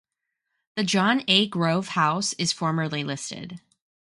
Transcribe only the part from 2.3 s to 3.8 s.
is formerly listed.